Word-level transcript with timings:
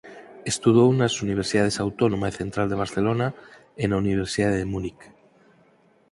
Estudou 0.51 0.89
nas 0.99 1.13
Universidades 1.25 1.77
Autónoma 1.85 2.25
e 2.29 2.37
Central 2.41 2.67
de 2.69 2.79
Barcelona 2.83 3.27
e 3.83 3.83
na 3.87 3.99
Universidade 4.03 4.59
de 4.61 4.69
Múnic. 4.73 4.99